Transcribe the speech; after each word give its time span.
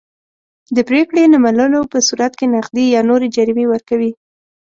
د 0.75 0.77
پرېکړې 0.89 1.23
نه 1.33 1.37
منلو 1.43 1.81
په 1.91 1.97
صورت 2.07 2.33
کې 2.39 2.45
نغدي 2.55 2.85
یا 2.95 3.01
نورې 3.09 3.27
جریمې 3.35 3.65
ورکوي. 3.69 4.11